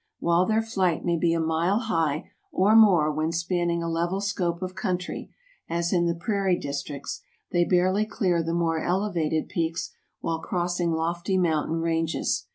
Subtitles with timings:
[0.17, 4.63] While their flight may be a mile high or more when spanning a level scope
[4.63, 5.31] of country,
[5.69, 11.37] as in the prairie districts, they barely clear the more elevated peaks while crossing lofty
[11.37, 12.47] mountain ranges.